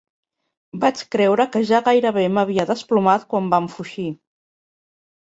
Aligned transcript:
Vaig 0.83 1.01
creure 1.15 1.43
que 1.55 1.59
ja 1.71 1.81
gairebé 1.87 2.23
m'havia 2.37 2.65
desplomat 2.69 3.27
quan 3.33 3.51
vam 3.53 3.67
fugir. 3.75 4.07